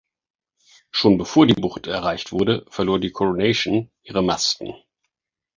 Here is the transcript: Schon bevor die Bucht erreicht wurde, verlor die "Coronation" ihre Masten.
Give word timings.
Schon 0.89 1.19
bevor 1.19 1.45
die 1.45 1.53
Bucht 1.53 1.85
erreicht 1.85 2.31
wurde, 2.31 2.65
verlor 2.71 2.99
die 2.99 3.11
"Coronation" 3.11 3.91
ihre 4.01 4.23
Masten. 4.23 4.73